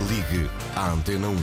Ligue 0.00 0.48
à 0.76 0.90
Antena 0.92 1.26
1. 1.26 1.34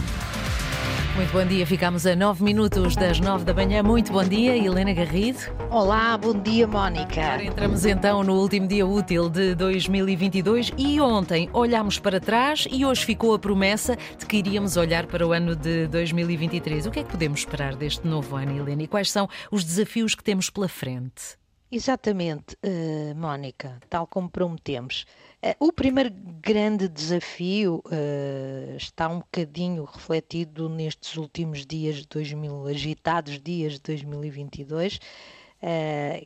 Muito 1.18 1.32
bom 1.34 1.46
dia, 1.46 1.68
ficamos 1.68 2.06
a 2.06 2.16
9 2.16 2.42
minutos 2.42 2.96
das 2.96 3.20
9 3.20 3.44
da 3.44 3.54
manhã. 3.54 3.84
Muito 3.84 4.14
bom 4.14 4.24
dia, 4.24 4.56
Helena 4.56 4.94
Garrido. 4.94 5.40
Olá, 5.70 6.18
bom 6.18 6.34
dia, 6.34 6.66
Mónica. 6.66 7.22
Agora 7.22 7.44
entramos 7.44 7.86
então 7.86 8.24
no 8.24 8.36
último 8.36 8.66
dia 8.66 8.88
útil 8.88 9.30
de 9.30 9.56
2022 9.56 10.72
e 10.78 11.02
ontem 11.02 11.50
olhámos 11.52 12.00
para 12.00 12.22
trás 12.22 12.66
e 12.72 12.86
hoje 12.86 13.06
ficou 13.06 13.34
a 13.34 13.40
promessa 13.40 13.98
de 14.18 14.26
que 14.26 14.38
iríamos 14.38 14.78
olhar 14.78 15.06
para 15.06 15.28
o 15.28 15.34
ano 15.34 15.54
de 15.54 15.88
2023. 15.88 16.86
O 16.86 16.92
que 16.92 17.00
é 17.00 17.04
que 17.04 17.12
podemos 17.12 17.42
esperar 17.42 17.76
deste 17.76 18.08
novo 18.08 18.38
ano, 18.38 18.58
Helena? 18.58 18.84
E 18.84 18.88
quais 18.88 19.12
são 19.12 19.28
os 19.52 19.66
desafios 19.66 20.16
que 20.16 20.24
temos 20.24 20.50
pela 20.50 20.70
frente? 20.70 21.38
Exatamente, 21.72 22.56
uh, 22.64 23.16
Mónica, 23.16 23.80
tal 23.90 24.08
como 24.08 24.30
prometemos. 24.30 25.06
Uh, 25.46 25.68
o 25.68 25.72
primeiro 25.72 26.12
grande 26.42 26.88
desafio 26.88 27.84
uh, 27.86 28.76
está 28.76 29.08
um 29.08 29.20
bocadinho 29.20 29.84
refletido 29.84 30.68
nestes 30.68 31.16
últimos 31.18 31.68
dias 31.68 31.98
de 31.98 32.08
2000, 32.08 32.66
agitados 32.66 33.40
dias 33.40 33.74
de 33.74 33.82
2022, 33.82 35.00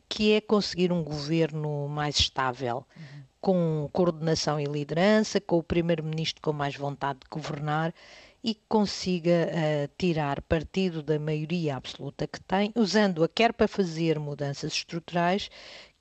que 0.09 0.34
é 0.34 0.41
conseguir 0.41 0.91
um 0.91 1.02
governo 1.02 1.88
mais 1.88 2.17
estável, 2.17 2.85
uhum. 2.97 3.23
com 3.39 3.89
coordenação 3.94 4.59
e 4.59 4.66
liderança, 4.66 5.39
com 5.39 5.58
o 5.58 5.63
primeiro-ministro 5.63 6.41
com 6.41 6.52
mais 6.52 6.75
vontade 6.75 7.20
de 7.20 7.27
governar 7.30 7.94
e 8.43 8.53
que 8.53 8.61
consiga 8.67 9.49
uh, 9.49 9.91
tirar 9.98 10.41
partido 10.41 11.03
da 11.03 11.20
maioria 11.20 11.75
absoluta 11.75 12.25
que 12.25 12.39
tem, 12.41 12.71
usando-a 12.75 13.27
quer 13.27 13.53
para 13.53 13.67
fazer 13.67 14.17
mudanças 14.17 14.73
estruturais, 14.73 15.49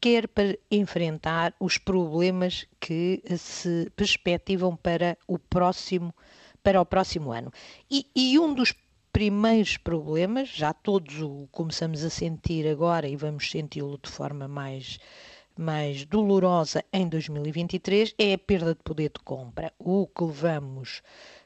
quer 0.01 0.29
para 0.29 0.57
enfrentar 0.71 1.55
os 1.59 1.79
problemas 1.79 2.67
que 2.81 3.23
se 3.37 3.91
perspectivam 3.97 4.77
para 4.77 5.19
o 5.27 5.39
próximo, 5.39 6.15
para 6.63 6.81
o 6.81 6.87
próximo 6.87 7.33
ano. 7.33 7.53
E, 7.91 8.07
e 8.15 8.39
um 8.39 8.55
dos 8.55 8.75
primeiros 9.13 9.77
problemas, 9.77 10.49
já 10.49 10.73
todos 10.73 11.21
o 11.21 11.49
começamos 11.51 12.05
a 12.05 12.11
sentir 12.11 12.69
agora 12.69 13.09
e 13.09 13.17
vamos 13.17 13.51
senti-lo 13.51 13.99
de 14.01 14.09
forma 14.09 14.47
mais 14.47 15.01
mais 15.59 16.05
dolorosa 16.05 16.85
em 16.93 17.09
2023 17.09 18.15
é 18.17 18.35
a 18.35 18.39
perda 18.39 18.75
de 18.77 18.83
poder 18.85 19.11
de 19.11 19.21
compra. 19.25 19.73
O 19.77 20.07
que 20.07 20.23
levamos 20.23 21.03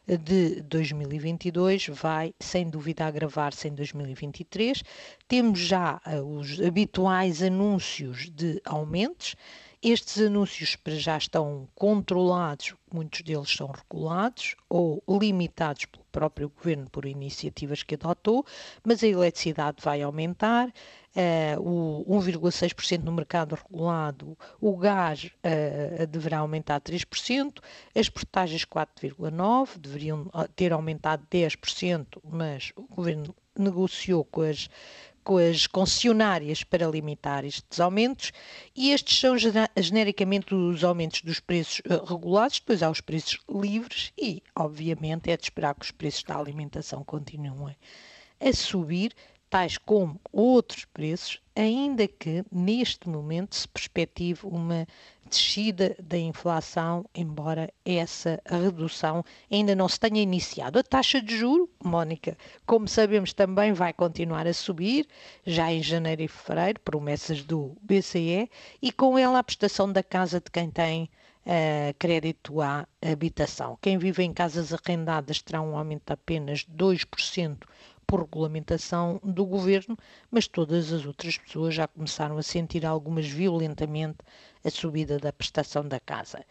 de 0.07 0.61
2022 0.63 1.89
vai, 1.89 2.35
sem 2.39 2.69
dúvida, 2.69 3.07
agravar-se 3.07 3.69
em 3.69 3.75
2023. 3.75 4.83
Temos 5.27 5.61
já 5.61 5.99
uh, 6.07 6.39
os 6.39 6.61
habituais 6.61 7.43
anúncios 7.43 8.29
de 8.31 8.61
aumentos. 8.67 9.35
Estes 9.83 10.21
anúncios 10.21 10.77
já 10.87 11.17
estão 11.17 11.67
controlados, 11.75 12.75
muitos 12.93 13.23
deles 13.23 13.51
são 13.51 13.69
regulados 13.69 14.55
ou 14.69 15.03
limitados 15.09 15.87
pelo 15.87 16.02
próprio 16.13 16.51
governo 16.51 16.89
por 16.91 17.07
iniciativas 17.07 17.83
que 17.83 17.95
adotou, 17.95 18.45
mas 18.85 19.03
a 19.03 19.09
eletricidade 19.09 19.79
vai 19.83 20.03
aumentar, 20.03 20.69
uh, 20.69 21.61
o 21.61 22.21
1,6% 22.21 23.03
no 23.03 23.13
mercado 23.13 23.55
regulado, 23.57 24.37
o 24.61 24.77
gás 24.77 25.25
uh, 25.25 26.07
deverá 26.07 26.39
aumentar 26.39 26.81
3%, 26.81 27.61
as 27.97 28.09
portagens 28.09 28.65
4,9%, 28.65 29.79
deveriam 29.79 30.29
ah, 30.33 30.47
ter 30.55 30.73
aumentado 30.73 31.27
10%, 31.31 32.07
mas 32.31 32.73
o 32.77 32.83
governo 32.83 33.35
negociou 33.59 34.25
com 34.25 34.43
as 34.43 34.69
com 35.25 35.39
as 35.39 35.67
concessionárias 35.67 36.65
para 36.65 36.87
limitar 36.87 37.45
estes 37.45 37.81
aumentos 37.81 38.33
e 38.75 38.91
estes 38.91 39.19
são 39.19 39.37
genericamente 39.77 40.55
os 40.55 40.83
aumentos 40.83 41.23
dos 41.23 41.41
preços 41.41 41.81
regulados, 42.09 42.59
depois 42.61 42.83
há 42.83 42.91
os 42.91 43.01
preços 43.01 43.39
livres 43.49 44.13
e, 44.19 44.43
obviamente, 44.57 45.31
é 45.31 45.37
de 45.37 45.45
esperar 45.45 45.75
que 45.75 45.85
os 45.85 45.91
preços 45.91 46.25
da 46.25 46.37
alimentação 46.37 47.05
continuem 47.05 47.77
a 48.41 48.53
subir, 48.53 49.15
tais 49.53 49.77
como 49.77 50.19
outros 50.33 50.87
preços, 50.87 51.39
ainda 51.55 52.09
que 52.09 52.43
neste 52.51 53.07
momento 53.07 53.55
se 53.55 53.69
perspective 53.69 54.41
uma 54.45 54.87
descida 55.29 55.95
da 56.03 56.17
inflação, 56.17 57.05
embora 57.15 57.71
essa 57.85 58.41
redução 58.47 59.23
ainda 59.51 59.77
não 59.77 59.91
se 59.91 60.01
tenha 60.01 60.23
iniciado. 60.23 60.79
A 60.79 60.83
taxa 60.83 61.21
de 61.21 61.37
juro, 61.37 61.69
Mónica, 61.85 62.35
como 62.65 62.89
sabemos, 62.89 63.35
também 63.35 63.75
vai 63.75 63.93
continuar 63.93 64.47
a 64.47 64.55
subir, 64.55 65.07
já 65.45 65.71
em 65.71 65.83
janeiro 65.83 66.23
e 66.23 66.29
fevereiro, 66.29 66.81
promessas 66.81 67.43
do 67.43 67.77
BCE, 67.83 68.51
e 68.81 68.91
com 68.91 69.19
ela 69.19 69.39
a 69.39 69.45
prestação 69.45 69.93
da 69.93 70.03
casa 70.03 70.41
de 70.41 70.51
quem 70.51 70.71
tem 70.71 71.11
uh, 71.47 71.95
crédito 71.99 72.59
à 72.63 72.87
habitação. 73.03 73.79
Quem 73.83 73.99
vive 73.99 74.23
em 74.23 74.33
casas 74.33 74.73
arrendadas 74.73 75.43
terá 75.43 75.61
um 75.61 75.77
aumento 75.77 76.05
de 76.07 76.13
apenas 76.15 76.65
2% 76.65 77.59
por 78.07 78.21
regulamentação 78.21 79.21
do 79.23 79.45
governo, 79.45 79.97
mas 80.31 80.47
todas 80.47 80.93
as 80.93 81.07
outras 81.07 81.39
pessoas 81.39 81.75
já 81.75 81.89
começaram 81.89 82.37
a 82.39 82.43
sentir 82.43 82.85
algumas 82.85 83.27
violentamente 83.27 84.19
a 84.65 84.71
subida 84.71 85.19
da 85.19 85.33
prestação 85.33 85.87
da 85.87 85.99
casa. 86.01 86.45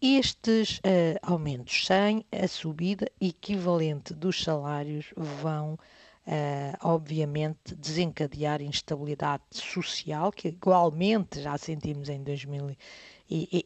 Estes 0.00 0.78
uh, 0.78 1.18
aumentos 1.22 1.86
sem 1.86 2.24
a 2.32 2.48
subida 2.48 3.10
equivalente 3.20 4.12
dos 4.14 4.42
salários 4.42 5.12
vão 5.16 5.78
Uh, 6.24 6.78
obviamente, 6.82 7.74
desencadear 7.74 8.62
instabilidade 8.62 9.42
social, 9.50 10.30
que 10.30 10.46
igualmente 10.46 11.42
já 11.42 11.58
sentimos 11.58 12.08
em 12.08 12.22
2000 12.22 12.76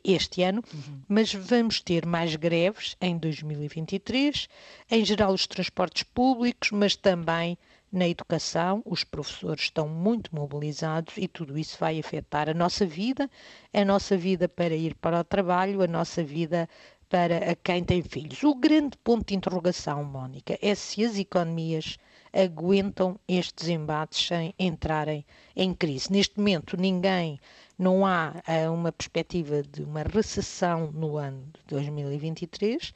este 0.05 0.43
ano, 0.43 0.63
uhum. 0.73 1.01
mas 1.09 1.33
vamos 1.33 1.81
ter 1.81 2.07
mais 2.07 2.35
greves 2.37 2.97
em 3.01 3.19
2023, 3.19 4.49
em 4.91 5.05
geral 5.05 5.33
os 5.33 5.47
transportes 5.47 6.03
públicos, 6.03 6.71
mas 6.71 6.95
também 6.97 7.59
na 7.93 8.09
educação, 8.09 8.83
os 8.85 9.05
professores 9.05 9.65
estão 9.65 9.89
muito 9.89 10.35
mobilizados 10.35 11.15
e 11.17 11.27
tudo 11.27 11.57
isso 11.57 11.79
vai 11.79 11.99
afetar 11.99 12.49
a 12.49 12.55
nossa 12.55 12.85
vida, 12.85 13.31
a 13.73 13.85
nossa 13.85 14.17
vida 14.17 14.49
para 14.49 14.75
ir 14.75 14.95
para 14.97 15.21
o 15.21 15.25
trabalho, 15.25 15.83
a 15.83 15.87
nossa 15.87 16.23
vida 16.23 16.69
para 17.09 17.55
quem 17.57 17.85
tem 17.85 18.03
filhos. 18.03 18.43
O 18.43 18.55
grande 18.55 18.99
ponto 19.03 19.29
de 19.29 19.37
interrogação, 19.37 20.05
Mónica, 20.05 20.59
é 20.61 20.75
se 20.75 21.05
as 21.05 21.17
economias 21.17 21.97
aguentam 22.37 23.19
estes 23.27 23.69
embates 23.69 24.27
sem 24.27 24.55
entrarem 24.59 25.25
em 25.57 25.73
crise. 25.73 26.13
Neste 26.13 26.37
momento, 26.39 26.77
ninguém, 26.77 27.41
não 27.79 28.05
há 28.05 28.35
uma 28.73 28.93
perspectiva 28.93 29.63
de 29.63 29.83
uma 29.83 30.03
recessão 30.03 30.93
no 30.93 31.17
ano 31.17 31.43
de 31.55 31.75
2023, 31.75 32.91
uh, 32.91 32.93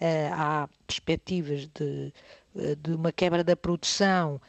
eh, 0.00 0.30
há 0.32 0.68
perspectivas 0.86 1.68
de, 1.68 2.12
uh, 2.54 2.76
de 2.76 2.94
uma 2.94 3.12
quebra 3.12 3.44
da 3.44 3.54
produção 3.54 4.40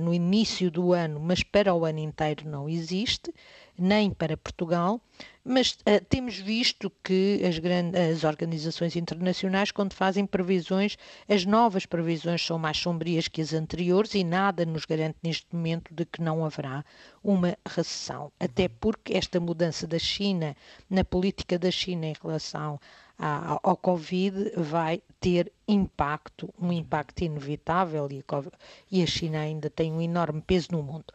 no 0.00 0.12
início 0.12 0.70
do 0.70 0.92
ano, 0.92 1.18
mas 1.18 1.42
para 1.42 1.74
o 1.74 1.84
ano 1.84 1.98
inteiro 1.98 2.48
não 2.48 2.68
existe 2.68 3.32
nem 3.76 4.10
para 4.10 4.36
Portugal, 4.36 5.00
mas 5.44 5.72
uh, 5.72 6.02
temos 6.08 6.38
visto 6.38 6.90
que 7.02 7.42
as, 7.44 7.58
grandes, 7.58 8.00
as 8.00 8.24
organizações 8.24 8.96
internacionais, 8.96 9.70
quando 9.70 9.92
fazem 9.92 10.24
previsões, 10.24 10.96
as 11.28 11.44
novas 11.44 11.84
previsões 11.84 12.44
são 12.44 12.58
mais 12.58 12.78
sombrias 12.78 13.28
que 13.28 13.42
as 13.42 13.52
anteriores 13.52 14.14
e 14.14 14.24
nada 14.24 14.64
nos 14.64 14.84
garante 14.84 15.18
neste 15.22 15.46
momento 15.52 15.92
de 15.92 16.04
que 16.04 16.22
não 16.22 16.44
haverá 16.44 16.84
uma 17.22 17.56
recessão. 17.66 18.32
Até 18.38 18.68
porque 18.68 19.14
esta 19.14 19.40
mudança 19.40 19.86
da 19.86 19.98
China, 19.98 20.56
na 20.88 21.04
política 21.04 21.58
da 21.58 21.70
China 21.70 22.06
em 22.06 22.14
relação 22.22 22.80
ao 23.18 23.76
Covid 23.76 24.52
vai 24.56 25.00
ter 25.20 25.52
impacto, 25.66 26.52
um 26.60 26.72
impacto 26.72 27.22
inevitável 27.22 28.08
e 28.10 28.18
a, 28.26 28.42
e 28.90 29.02
a 29.02 29.06
China 29.06 29.40
ainda 29.40 29.70
tem 29.70 29.92
um 29.92 30.00
enorme 30.00 30.42
peso 30.42 30.68
no 30.72 30.82
mundo. 30.82 31.06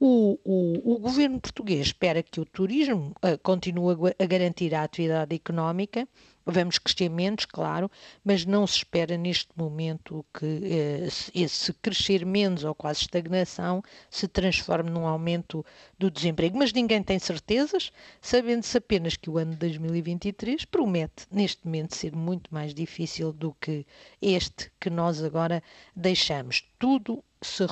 O, 0.00 0.38
o, 0.44 0.94
o 0.94 0.98
governo 0.98 1.40
português 1.40 1.86
espera 1.86 2.22
que 2.22 2.40
o 2.40 2.44
turismo 2.44 3.14
uh, 3.22 3.38
continue 3.42 3.94
a, 4.18 4.24
a 4.24 4.26
garantir 4.26 4.74
a 4.74 4.82
atividade 4.82 5.34
económica 5.34 6.08
Vamos 6.50 6.78
crescer 6.78 7.10
menos, 7.10 7.44
claro, 7.44 7.90
mas 8.24 8.46
não 8.46 8.66
se 8.66 8.78
espera 8.78 9.18
neste 9.18 9.50
momento 9.54 10.24
que 10.32 10.46
eh, 10.64 11.08
esse 11.34 11.74
crescer 11.74 12.24
menos 12.24 12.64
ou 12.64 12.74
quase 12.74 13.02
estagnação 13.02 13.82
se 14.10 14.26
transforme 14.26 14.88
num 14.88 15.06
aumento 15.06 15.62
do 15.98 16.10
desemprego. 16.10 16.56
Mas 16.56 16.72
ninguém 16.72 17.02
tem 17.02 17.18
certezas, 17.18 17.92
sabendo-se 18.18 18.78
apenas 18.78 19.14
que 19.14 19.28
o 19.28 19.36
ano 19.36 19.50
de 19.50 19.58
2023 19.58 20.64
promete, 20.64 21.26
neste 21.30 21.66
momento, 21.66 21.94
ser 21.94 22.16
muito 22.16 22.48
mais 22.50 22.72
difícil 22.72 23.30
do 23.30 23.54
que 23.60 23.84
este 24.20 24.70
que 24.80 24.90
nós 24.90 25.22
agora 25.22 25.62
deixamos. 25.94 26.64
Tudo 26.78 27.22
se 27.40 27.64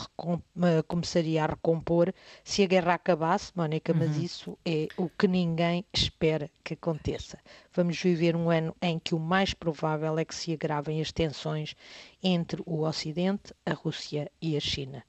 começaria 0.86 1.42
a 1.42 1.46
recompor 1.46 2.12
se 2.44 2.62
a 2.62 2.66
guerra 2.66 2.94
acabasse, 2.94 3.52
Mónica, 3.54 3.92
uhum. 3.92 3.98
mas 3.98 4.16
isso 4.16 4.56
é 4.64 4.86
o 4.96 5.08
que 5.08 5.26
ninguém 5.26 5.84
espera 5.92 6.48
que 6.62 6.74
aconteça. 6.74 7.38
Vamos 7.72 8.00
viver 8.00 8.36
um 8.36 8.50
ano 8.50 8.74
em 8.80 8.98
que 8.98 9.14
o 9.14 9.18
mais 9.18 9.52
provável 9.54 10.18
é 10.18 10.24
que 10.24 10.34
se 10.34 10.52
agravem 10.52 11.00
as 11.00 11.10
tensões 11.10 11.74
entre 12.22 12.62
o 12.64 12.82
Ocidente, 12.82 13.52
a 13.64 13.72
Rússia 13.72 14.30
e 14.40 14.56
a 14.56 14.60
China. 14.60 15.04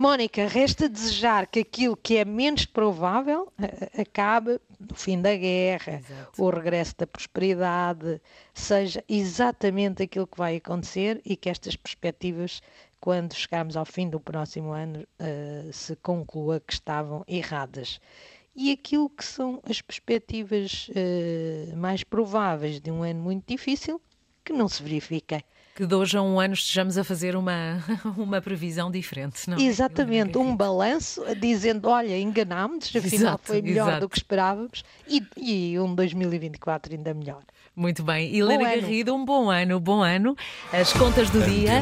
Mónica, 0.00 0.46
resta 0.46 0.88
desejar 0.88 1.46
que 1.46 1.60
aquilo 1.60 1.94
que 1.94 2.16
é 2.16 2.24
menos 2.24 2.64
provável 2.64 3.52
acabe 4.00 4.58
no 4.80 4.94
fim 4.94 5.20
da 5.20 5.36
guerra, 5.36 5.96
Exato. 5.96 6.42
o 6.42 6.48
regresso 6.48 6.94
da 6.96 7.06
prosperidade, 7.06 8.18
seja 8.54 9.04
exatamente 9.06 10.02
aquilo 10.02 10.26
que 10.26 10.38
vai 10.38 10.56
acontecer 10.56 11.20
e 11.22 11.36
que 11.36 11.50
estas 11.50 11.76
perspectivas, 11.76 12.62
quando 12.98 13.34
chegarmos 13.34 13.76
ao 13.76 13.84
fim 13.84 14.08
do 14.08 14.18
próximo 14.18 14.72
ano, 14.72 15.00
uh, 15.20 15.70
se 15.70 15.94
conclua 15.96 16.60
que 16.60 16.72
estavam 16.72 17.22
erradas. 17.28 18.00
E 18.56 18.72
aquilo 18.72 19.10
que 19.10 19.24
são 19.24 19.60
as 19.68 19.82
perspectivas 19.82 20.90
mais 21.76 22.02
prováveis 22.02 22.80
de 22.80 22.90
um 22.90 23.02
ano 23.02 23.20
muito 23.20 23.46
difícil, 23.46 24.00
que 24.44 24.52
não 24.52 24.68
se 24.68 24.82
verifiquem 24.82 25.42
que 25.80 25.86
de 25.86 25.94
hoje 25.94 26.18
a 26.18 26.22
um 26.22 26.38
ano 26.38 26.52
estejamos 26.52 26.98
a 26.98 27.04
fazer 27.04 27.34
uma, 27.34 27.82
uma 28.16 28.40
previsão 28.42 28.90
diferente, 28.90 29.48
não 29.48 29.56
é? 29.56 29.62
Exatamente, 29.62 30.36
um 30.36 30.54
balanço 30.54 31.22
dizendo, 31.36 31.88
olha, 31.88 32.18
enganámos, 32.18 32.88
afinal 32.94 33.14
exato, 33.14 33.42
foi 33.44 33.62
melhor 33.62 33.88
exato. 33.88 34.00
do 34.00 34.08
que 34.10 34.18
esperávamos 34.18 34.84
e, 35.08 35.22
e 35.38 35.78
um 35.78 35.94
2024 35.94 36.94
ainda 36.94 37.14
melhor. 37.14 37.42
Muito 37.74 38.02
bem. 38.02 38.36
Helena 38.36 38.64
Garrido, 38.64 39.14
um 39.14 39.24
bom 39.24 39.48
ano, 39.48 39.80
bom 39.80 40.02
ano. 40.02 40.36
As 40.70 40.92
contas 40.92 41.30
do 41.30 41.40
dia. 41.42 41.80